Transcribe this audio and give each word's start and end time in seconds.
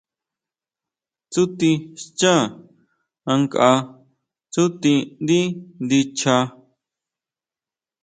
Tsúti 1.31 1.69
xchá 2.01 2.33
ankʼa 3.31 3.71
tsúti 4.51 4.93
ndí 5.23 5.39
ndicha. 5.83 6.35